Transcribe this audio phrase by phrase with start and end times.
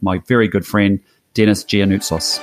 [0.00, 1.00] my very good friend,
[1.34, 2.40] Dennis Giannoutsos.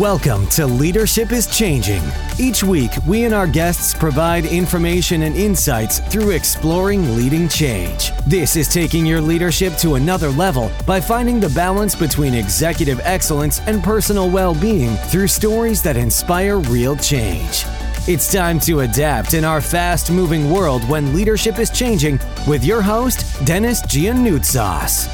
[0.00, 2.02] Welcome to Leadership is Changing.
[2.40, 8.10] Each week, we and our guests provide information and insights through exploring leading change.
[8.26, 13.60] This is taking your leadership to another level by finding the balance between executive excellence
[13.68, 17.64] and personal well being through stories that inspire real change.
[18.08, 22.80] It's time to adapt in our fast moving world when leadership is changing with your
[22.80, 25.08] host, Dennis Giannoutsos.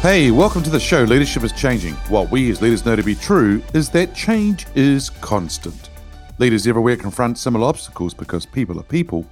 [0.00, 1.04] Hey, welcome to the show.
[1.04, 1.92] Leadership is changing.
[2.08, 5.90] What we as leaders know to be true is that change is constant.
[6.38, 9.26] Leaders everywhere confront similar obstacles because people are people.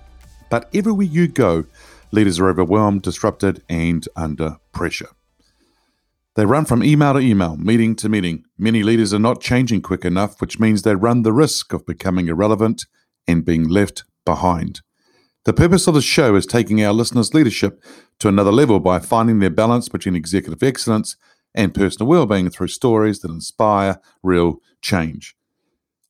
[0.51, 1.65] But everywhere you go,
[2.11, 5.09] leaders are overwhelmed, disrupted, and under pressure.
[6.37, 8.45] They run from email to email, meeting to meeting.
[8.59, 12.29] Many leaders are not changing quick enough, which means they run the risk of becoming
[12.29, 12.85] irrelevant
[13.27, 14.83] and being left behind.
[15.47, 17.83] The purpose of the show is taking our listeners' leadership
[18.19, 21.17] to another level by finding their balance between executive excellence
[21.55, 25.35] and personal well-being through stories that inspire real change.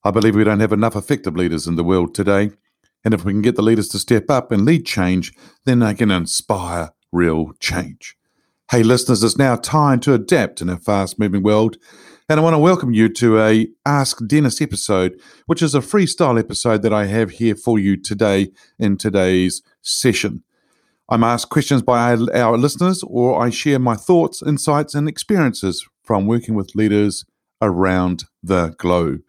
[0.02, 2.50] I believe we don't have enough effective leaders in the world today,
[3.04, 5.32] and if we can get the leaders to step up and lead change,
[5.66, 8.16] then they can inspire real change.
[8.72, 11.76] Hey listeners, it's now time to adapt in our fast-moving world,
[12.28, 16.36] and I want to welcome you to a Ask Dennis episode, which is a freestyle
[16.36, 20.42] episode that I have here for you today in today's session.
[21.08, 26.26] I'm asked questions by our listeners, or I share my thoughts, insights, and experiences from
[26.26, 27.24] working with leaders
[27.62, 29.20] around the globe.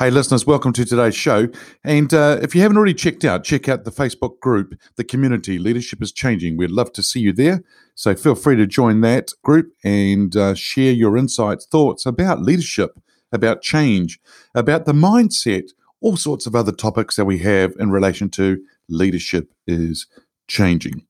[0.00, 1.48] Hey, listeners, welcome to today's show.
[1.84, 5.58] And uh, if you haven't already checked out, check out the Facebook group, The Community
[5.58, 6.56] Leadership is Changing.
[6.56, 7.62] We'd love to see you there.
[7.96, 12.98] So feel free to join that group and uh, share your insights, thoughts about leadership,
[13.30, 14.18] about change,
[14.54, 15.68] about the mindset,
[16.00, 20.06] all sorts of other topics that we have in relation to leadership is
[20.48, 21.04] changing.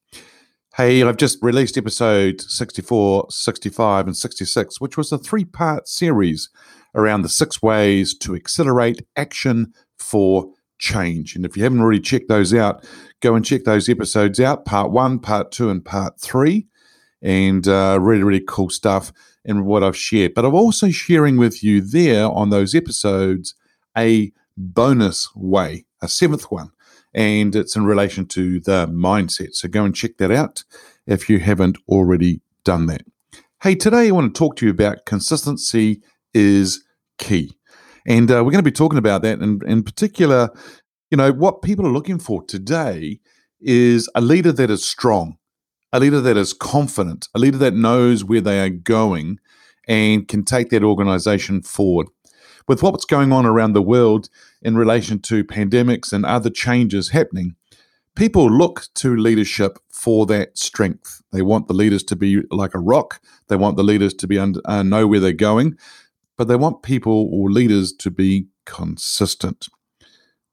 [0.76, 6.50] Hey, I've just released episode 64, 65, and 66, which was a three part series
[6.94, 11.36] around the six ways to accelerate action for change.
[11.36, 12.84] And if you haven't already checked those out,
[13.20, 16.66] go and check those episodes out part one, part two, and part three.
[17.22, 19.12] And uh, really, really cool stuff
[19.44, 20.34] in what I've shared.
[20.34, 23.54] But I'm also sharing with you there on those episodes
[23.96, 26.70] a bonus way, a seventh one.
[27.12, 29.54] And it's in relation to the mindset.
[29.54, 30.64] So go and check that out
[31.06, 33.02] if you haven't already done that.
[33.62, 36.02] Hey, today I want to talk to you about consistency
[36.34, 36.84] is
[37.18, 37.52] key.
[38.06, 39.40] And uh, we're going to be talking about that.
[39.40, 40.50] And in particular,
[41.10, 43.20] you know, what people are looking for today
[43.60, 45.36] is a leader that is strong,
[45.92, 49.38] a leader that is confident, a leader that knows where they are going
[49.88, 52.06] and can take that organization forward.
[52.68, 54.28] With what's going on around the world
[54.62, 57.56] in relation to pandemics and other changes happening,
[58.14, 61.22] people look to leadership for that strength.
[61.32, 63.20] They want the leaders to be like a rock.
[63.48, 65.76] They want the leaders to be under, uh, know where they're going,
[66.40, 69.68] but they want people or leaders to be consistent.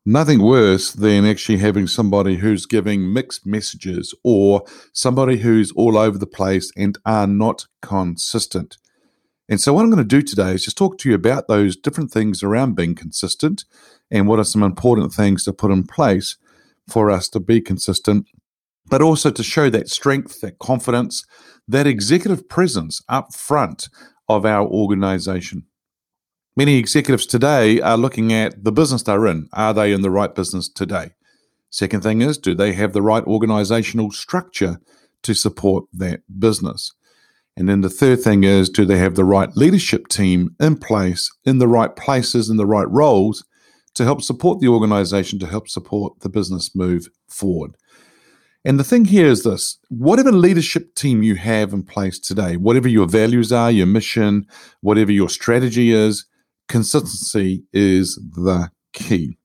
[0.05, 6.17] Nothing worse than actually having somebody who's giving mixed messages or somebody who's all over
[6.17, 8.75] the place and are not consistent.
[9.47, 11.77] And so, what I'm going to do today is just talk to you about those
[11.77, 13.63] different things around being consistent
[14.11, 16.35] and what are some important things to put in place
[16.89, 18.27] for us to be consistent,
[18.87, 21.25] but also to show that strength, that confidence,
[21.65, 23.87] that executive presence up front
[24.27, 25.63] of our organization.
[26.57, 29.47] Many executives today are looking at the business they're in.
[29.53, 31.11] Are they in the right business today?
[31.69, 34.79] Second thing is, do they have the right organizational structure
[35.21, 36.95] to support that business?
[37.55, 41.31] And then the third thing is, do they have the right leadership team in place,
[41.45, 43.45] in the right places, in the right roles
[43.93, 47.77] to help support the organization, to help support the business move forward?
[48.65, 52.87] And the thing here is this whatever leadership team you have in place today, whatever
[52.87, 54.47] your values are, your mission,
[54.81, 56.25] whatever your strategy is,
[56.67, 59.37] consistency is the key.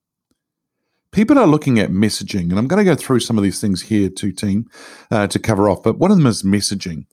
[1.10, 3.82] People are looking at messaging, and I'm going to go through some of these things
[3.82, 4.66] here to team
[5.10, 5.82] uh, to cover off.
[5.82, 7.04] But one of them is messaging.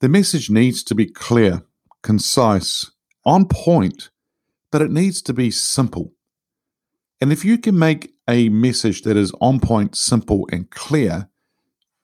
[0.00, 1.62] The message needs to be clear,
[2.02, 2.90] concise,
[3.24, 4.10] on point,
[4.70, 6.14] but it needs to be simple.
[7.20, 11.28] And if you can make a message that is on point, simple, and clear,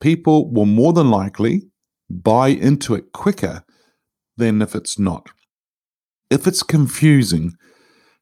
[0.01, 1.71] people will more than likely
[2.11, 3.65] buy into it quicker
[4.37, 5.31] than if it's not.
[6.31, 7.55] If it's confusing,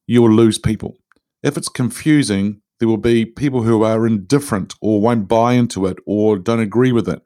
[0.07, 0.97] you'll lose people.
[1.43, 5.99] If it's confusing, there will be people who are indifferent or won't buy into it
[6.07, 7.23] or don't agree with it.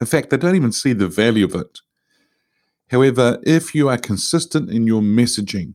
[0.00, 1.78] In fact, they don't even see the value of it.
[2.90, 5.74] However, if you are consistent in your messaging,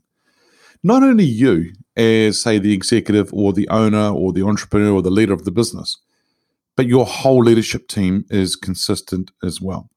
[0.84, 5.10] not only you, as say the executive or the owner or the entrepreneur or the
[5.10, 5.98] leader of the business,
[6.76, 9.90] but your whole leadership team is consistent as well.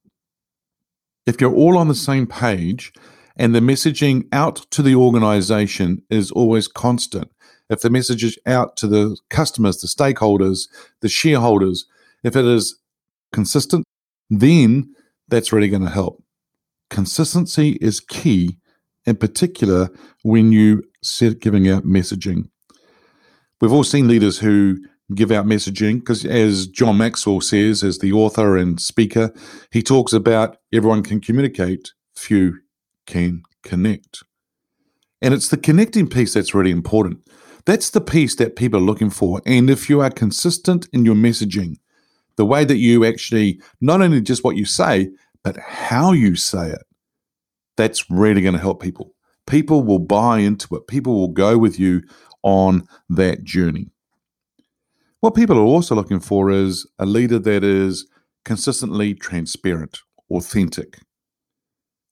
[1.26, 2.93] If you're all on the same page
[3.37, 7.31] and the messaging out to the organization is always constant,
[7.69, 10.69] if the message is out to the customers, the stakeholders,
[11.00, 11.87] the shareholders,
[12.25, 12.79] if it is
[13.32, 13.85] consistent,
[14.29, 14.94] then
[15.29, 16.23] that's really going to help.
[16.91, 18.59] Consistency is key,
[19.06, 19.88] in particular
[20.23, 22.49] when you set giving out messaging.
[23.61, 24.79] We've all seen leaders who
[25.15, 29.32] give out messaging because, as John Maxwell says, as the author and speaker,
[29.71, 32.59] he talks about everyone can communicate, few
[33.11, 34.23] can connect.
[35.21, 37.19] And it's the connecting piece that's really important.
[37.67, 39.43] That's the piece that people are looking for.
[39.45, 41.77] And if you are consistent in your messaging,
[42.37, 45.11] the way that you actually, not only just what you say,
[45.45, 46.83] but how you say it,
[47.77, 49.15] that's really going to help people.
[49.47, 52.03] People will buy into it, people will go with you
[52.43, 53.91] on that journey.
[55.21, 58.06] What people are also looking for is a leader that is
[58.45, 60.99] consistently transparent, authentic.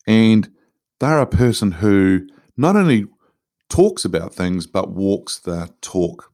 [0.06, 0.50] And
[1.00, 3.06] they're a person who not only
[3.68, 6.32] talks about things, but walks the talk.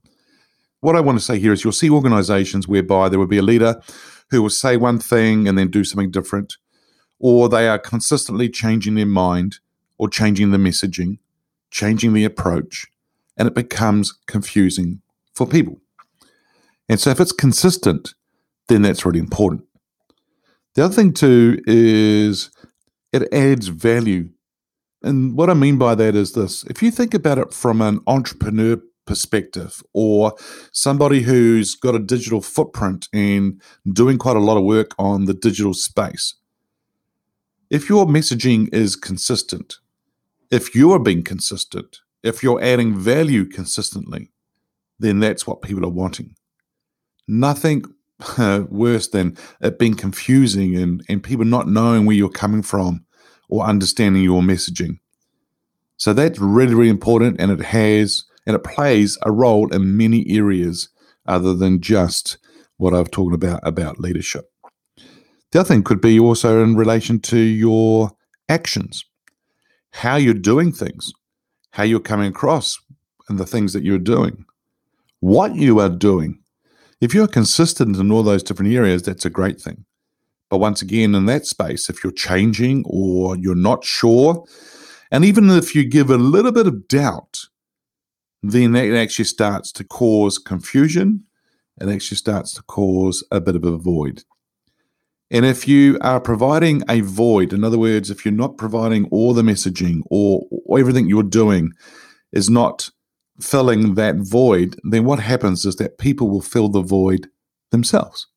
[0.81, 3.43] What I want to say here is you'll see organizations whereby there will be a
[3.43, 3.81] leader
[4.31, 6.57] who will say one thing and then do something different,
[7.19, 9.61] or they are consistently changing their mind
[9.99, 11.19] or changing the messaging,
[11.71, 12.87] changing the approach,
[13.37, 15.01] and it becomes confusing
[15.35, 15.81] for people.
[16.89, 18.15] And so if it's consistent,
[18.69, 19.65] then that's really important.
[20.75, 22.51] The other thing too is
[23.13, 24.31] it adds value.
[25.05, 26.65] And what I mean by that is this.
[26.65, 30.35] If you think about it from an entrepreneur perspective or
[30.73, 33.61] somebody who's got a digital footprint and
[33.93, 36.37] doing quite a lot of work on the digital space,
[37.69, 39.77] if your messaging is consistent,
[40.51, 44.31] if you're being consistent, if you're adding value consistently,
[44.99, 46.35] then that's what people are wanting.
[47.29, 47.85] Nothing
[48.39, 53.04] uh, worse than it being confusing and, and people not knowing where you're coming from
[53.49, 54.99] or understanding your messaging.
[55.97, 60.27] So that's really, really important, and it has and it plays a role in many
[60.29, 60.91] areas
[61.27, 62.37] other than just
[62.77, 64.51] what I've talked about about leadership.
[65.53, 68.11] The other thing could be also in relation to your
[68.49, 69.05] actions,
[69.93, 71.13] how you're doing things,
[71.71, 72.79] how you're coming across,
[73.29, 74.45] and the things that you're doing,
[75.21, 76.41] what you are doing
[77.05, 79.85] if you're consistent in all those different areas, that's a great thing.
[80.55, 84.47] But once again, in that space, if you're changing or you're not sure,
[85.11, 87.41] and even if you give a little bit of doubt,
[88.41, 91.25] then that actually starts to cause confusion.
[91.81, 94.23] It actually starts to cause a bit of a void.
[95.29, 99.35] And if you are providing a void, in other words, if you're not providing all
[99.35, 101.73] the messaging or, or everything you're doing
[102.31, 102.91] is not
[103.41, 107.27] filling that void, then what happens is that people will fill the void
[107.73, 108.29] themselves.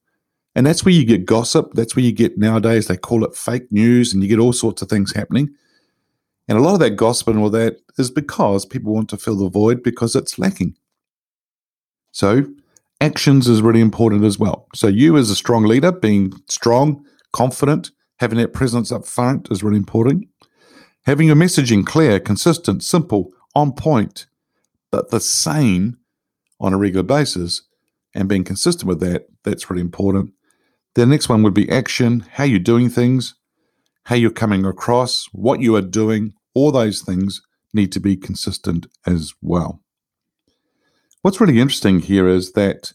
[0.57, 1.73] And that's where you get gossip.
[1.75, 4.81] That's where you get nowadays, they call it fake news, and you get all sorts
[4.81, 5.53] of things happening.
[6.47, 9.37] And a lot of that gossip and all that is because people want to fill
[9.37, 10.75] the void because it's lacking.
[12.11, 12.47] So,
[12.99, 14.67] actions is really important as well.
[14.73, 19.61] So, you as a strong leader, being strong, confident, having that presence up front is
[19.61, 20.27] really important.
[21.05, 24.25] Having your messaging clear, consistent, simple, on point,
[24.91, 25.99] but the same
[26.59, 27.61] on a regular basis
[28.15, 30.33] and being consistent with that, that's really important.
[30.97, 33.35] The next one would be action, how you're doing things,
[34.05, 38.87] how you're coming across, what you are doing, all those things need to be consistent
[39.05, 39.83] as well.
[41.21, 42.93] What's really interesting here is that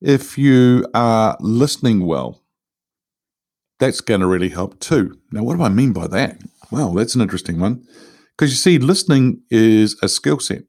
[0.00, 2.40] if you are listening well,
[3.80, 5.18] that's going to really help too.
[5.32, 6.40] Now, what do I mean by that?
[6.70, 7.84] Well, that's an interesting one.
[8.36, 10.62] Because you see, listening is a skill set.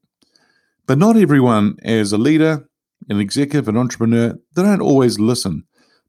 [0.88, 2.68] But not everyone, as a leader,
[3.08, 5.66] an executive, an entrepreneur, they don't always listen.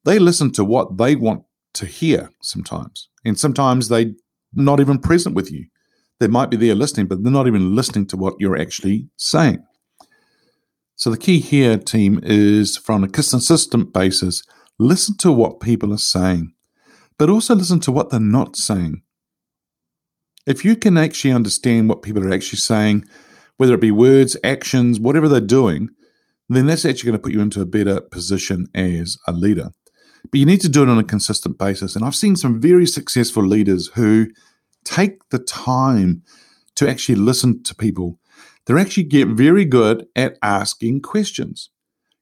[0.06, 1.42] They listen to what they want
[1.74, 3.08] to hear sometimes.
[3.24, 4.12] And sometimes they're
[4.54, 5.66] not even present with you.
[6.20, 9.64] They might be there listening, but they're not even listening to what you're actually saying.
[10.94, 14.44] So the key here, team, is from a consistent basis,
[14.78, 16.54] listen to what people are saying,
[17.18, 19.02] but also listen to what they're not saying.
[20.46, 23.04] If you can actually understand what people are actually saying,
[23.56, 25.88] whether it be words, actions, whatever they're doing,
[26.48, 29.70] then that's actually going to put you into a better position as a leader.
[30.30, 31.96] But you need to do it on a consistent basis.
[31.96, 34.28] And I've seen some very successful leaders who
[34.84, 36.22] take the time
[36.76, 38.18] to actually listen to people.
[38.66, 41.70] They actually get very good at asking questions.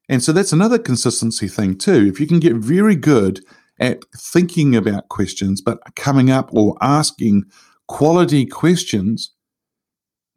[0.07, 2.05] And so that's another consistency thing, too.
[2.07, 3.43] If you can get very good
[3.79, 7.45] at thinking about questions, but coming up or asking
[7.87, 9.33] quality questions,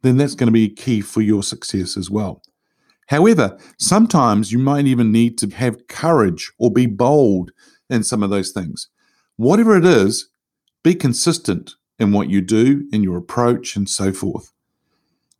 [0.01, 2.41] then that's going to be key for your success as well.
[3.09, 7.51] However, sometimes you might even need to have courage or be bold
[7.89, 8.87] in some of those things.
[9.35, 10.29] Whatever it is,
[10.83, 14.53] be consistent in what you do, in your approach, and so forth.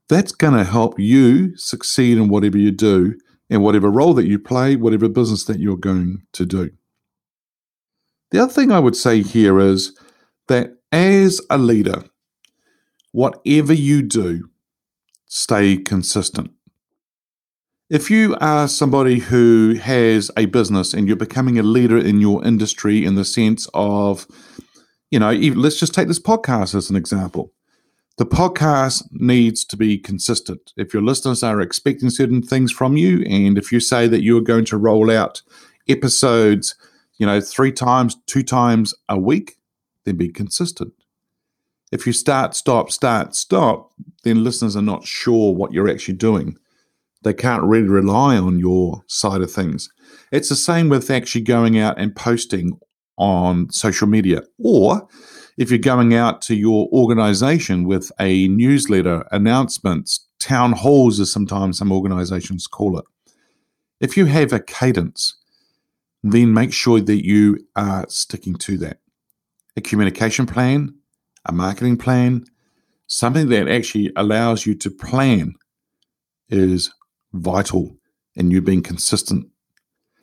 [0.08, 3.16] That's going to help you succeed in whatever you do,
[3.52, 6.72] in whatever role that you play, whatever business that you're going to do.
[8.32, 9.96] The other thing I would say here is
[10.48, 12.04] that as a leader,
[13.12, 14.50] whatever you do,
[15.28, 16.50] stay consistent.
[17.90, 22.46] If you are somebody who has a business and you're becoming a leader in your
[22.46, 24.28] industry in the sense of,
[25.10, 27.52] you know, let's just take this podcast as an example.
[28.18, 30.72] The podcast needs to be consistent.
[30.78, 34.42] If your listeners are expecting certain things from you, and if you say that you're
[34.42, 35.42] going to roll out
[35.88, 36.76] episodes,
[37.18, 39.58] you know, three times, two times a week,
[40.06, 40.94] then be consistent.
[41.92, 43.94] If you start, stop, start, stop,
[44.24, 46.60] then listeners are not sure what you're actually doing.
[47.24, 49.90] They can't really rely on your side of things.
[50.32, 52.80] It's the same with actually going out and posting
[53.18, 54.42] on social media.
[54.58, 55.08] Or
[55.58, 61.78] if you're going out to your organization with a newsletter, announcements, town halls, as sometimes
[61.78, 63.06] some organizations call it.
[64.00, 65.36] If you have a cadence,
[66.24, 69.00] then make sure that you are sticking to that.
[69.76, 70.96] A communication plan,
[71.46, 72.46] a marketing plan,
[73.08, 75.56] something that actually allows you to plan
[76.50, 76.92] is
[77.34, 77.98] vital
[78.36, 79.48] and you being consistent.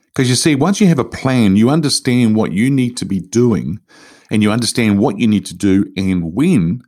[0.07, 3.21] Because you see, once you have a plan, you understand what you need to be
[3.21, 3.81] doing
[4.31, 6.83] and you understand what you need to do and when,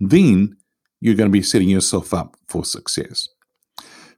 [0.00, 0.56] then
[1.00, 3.28] you're going to be setting yourself up for success.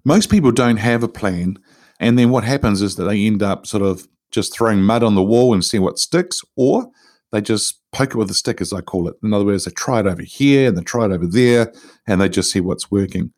[0.05, 1.59] Most people don't have a plan.
[1.99, 5.15] And then what happens is that they end up sort of just throwing mud on
[5.15, 6.89] the wall and seeing what sticks, or
[7.33, 9.17] they just poke it with a stick, as I call it.
[9.23, 11.73] In other words, they try it over here and they try it over there,
[12.07, 13.33] and they just see what's working.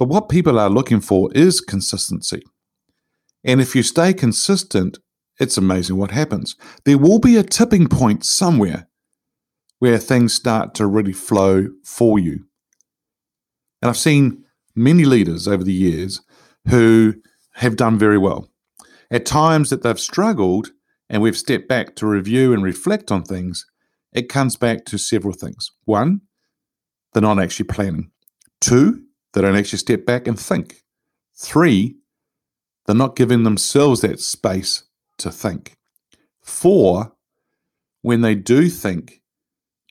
[0.00, 2.42] But what people are looking for is consistency.
[3.44, 4.98] And if you stay consistent,
[5.38, 6.56] it's amazing what happens.
[6.86, 8.88] There will be a tipping point somewhere
[9.78, 12.46] where things start to really flow for you.
[13.82, 14.42] And I've seen
[14.74, 16.22] many leaders over the years
[16.68, 17.16] who
[17.56, 18.50] have done very well.
[19.10, 20.70] At times that they've struggled,
[21.10, 23.66] and we've stepped back to review and reflect on things,
[24.14, 25.70] it comes back to several things.
[25.84, 26.22] One,
[27.12, 28.12] they're not actually planning.
[28.62, 29.02] Two,
[29.32, 30.82] they don't actually step back and think.
[31.36, 31.96] Three,
[32.86, 34.84] they're not giving themselves that space
[35.18, 35.76] to think.
[36.42, 37.12] Four,
[38.02, 39.20] when they do think,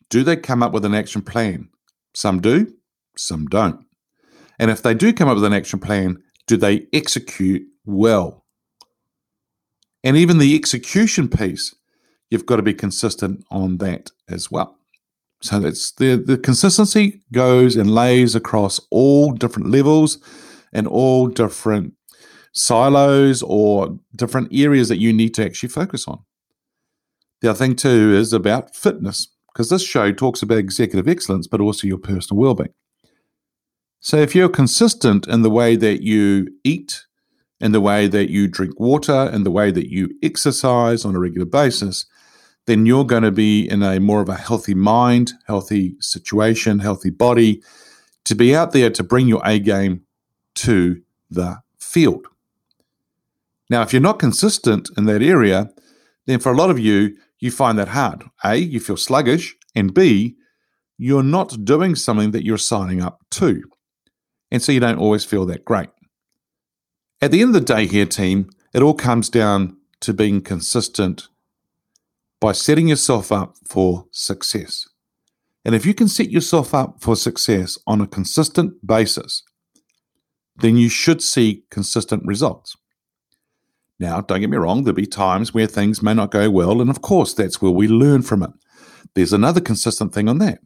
[0.10, 1.70] do they come up with an action plan?
[2.14, 2.74] Some do,
[3.16, 3.86] some don't.
[4.58, 8.46] And if they do come up with an action plan, do they execute well?
[10.04, 11.76] And even the execution piece,
[12.30, 14.79] you've got to be consistent on that as well.
[15.42, 20.18] So that's the the consistency goes and lays across all different levels
[20.74, 21.94] and all different
[22.54, 26.20] silos or different areas that you need to actually focus on.
[27.42, 31.62] The other thing too is about fitness, because this show talks about executive excellence, but
[31.62, 32.74] also your personal well-being.
[34.02, 37.06] So if you're consistent in the way that you eat,
[37.62, 41.20] in the way that you drink water, in the way that you exercise on a
[41.20, 42.06] regular basis,
[42.70, 47.10] then you're going to be in a more of a healthy mind, healthy situation, healthy
[47.10, 47.64] body
[48.26, 50.02] to be out there to bring your A game
[50.56, 52.28] to the field.
[53.70, 55.72] Now, if you're not consistent in that area,
[56.28, 58.24] then for a lot of you, you find that hard.
[58.44, 60.36] A, you feel sluggish, and B,
[60.98, 63.64] you're not doing something that you're signing up to.
[64.52, 65.90] And so you don't always feel that great.
[67.22, 71.30] At the end of the day, here, team, it all comes down to being consistent
[72.40, 74.88] by setting yourself up for success.
[75.66, 79.44] And if you can set yourself up for success on a consistent basis,
[80.58, 82.76] then you should see consistent results.
[84.00, 86.90] Now, don't get me wrong, there'll be times where things may not go well, and
[86.90, 88.52] of course, that's where we learn from it.
[89.14, 90.60] There's another consistent thing on that.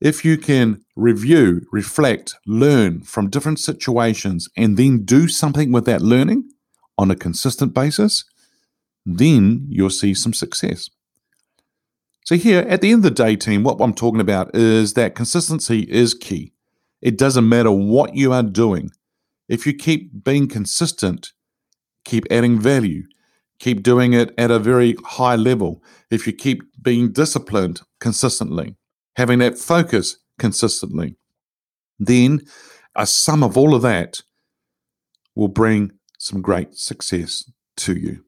[0.00, 6.02] If you can review, reflect, learn from different situations, and then do something with that
[6.02, 6.50] learning
[6.98, 8.24] on a consistent basis,
[9.04, 10.90] then you'll see some success.
[12.24, 15.14] So, here at the end of the day, team, what I'm talking about is that
[15.14, 16.52] consistency is key.
[17.00, 18.90] It doesn't matter what you are doing.
[19.48, 21.32] If you keep being consistent,
[22.04, 23.02] keep adding value,
[23.58, 28.76] keep doing it at a very high level, if you keep being disciplined consistently,
[29.16, 31.16] having that focus consistently,
[31.98, 32.40] then
[32.94, 34.22] a sum of all of that
[35.34, 38.24] will bring some great success to you.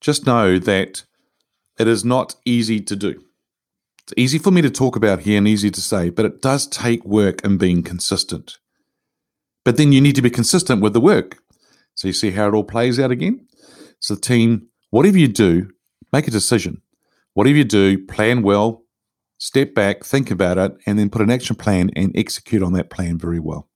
[0.00, 1.04] Just know that
[1.78, 3.24] it is not easy to do.
[4.04, 6.66] It's easy for me to talk about here and easy to say, but it does
[6.66, 8.58] take work and being consistent.
[9.64, 11.38] But then you need to be consistent with the work.
[11.94, 13.46] So you see how it all plays out again?
[14.00, 15.70] So, team, whatever you do,
[16.12, 16.80] make a decision.
[17.34, 18.84] Whatever you do, plan well,
[19.38, 22.90] step back, think about it, and then put an action plan and execute on that
[22.90, 23.68] plan very well.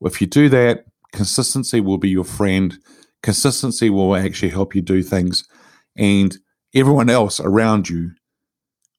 [0.00, 2.78] If you do that, consistency will be your friend.
[3.26, 5.48] Consistency will actually help you do things,
[5.96, 6.38] and
[6.72, 8.12] everyone else around you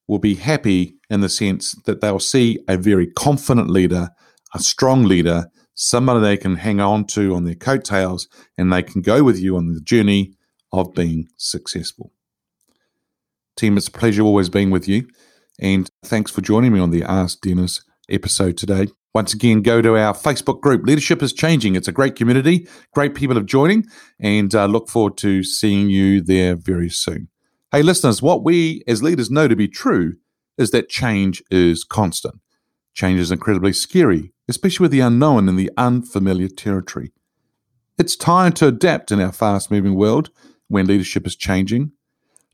[0.06, 4.10] will be happy in the sense that they'll see a very confident leader,
[4.54, 9.02] a strong leader, somebody they can hang on to on their coattails, and they can
[9.02, 10.34] go with you on the journey
[10.74, 12.12] of being successful.
[13.56, 15.08] Team, it's a pleasure always being with you.
[15.58, 18.90] And thanks for joining me on the Ask Dennis episode today.
[19.18, 20.86] Once again, go to our Facebook group.
[20.86, 21.76] Leadership is changing.
[21.76, 23.84] It's a great community, great people are joining,
[24.20, 27.28] and uh, look forward to seeing you there very soon.
[27.72, 30.18] Hey, listeners, what we as leaders know to be true
[30.60, 32.36] is that change is constant.
[32.94, 37.12] Change is incredibly scary, especially with the unknown and the unfamiliar territory.
[37.98, 40.30] It's time to adapt in our fast moving world
[40.68, 41.92] when leadership is changing.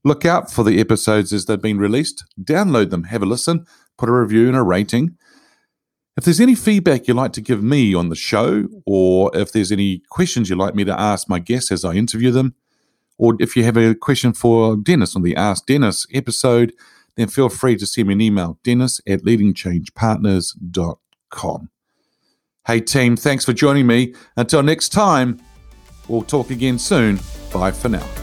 [0.06, 3.66] Look out for the episodes as they've been released, download them, have a listen,
[3.98, 5.18] put a review and a rating.
[6.16, 9.72] If there's any feedback you'd like to give me on the show, or if there's
[9.72, 12.54] any questions you'd like me to ask my guests as I interview them,
[13.18, 16.74] or if you have a question for Dennis on the Ask Dennis episode,
[17.16, 21.70] then feel free to send me an email, dennis at leadingchangepartners.com.
[22.66, 24.14] Hey, team, thanks for joining me.
[24.38, 25.40] Until next time,
[26.08, 27.20] we'll talk again soon.
[27.52, 28.23] Bye for now.